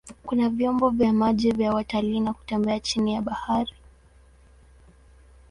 Kuna 0.25 0.49
vyombo 0.49 0.89
vya 0.89 1.13
maji 1.13 1.51
vya 1.51 1.73
watalii 1.73 2.19
na 2.19 2.33
kutembea 2.33 2.79
chini 2.79 3.13
ya 3.13 3.21
bahari. 3.21 3.73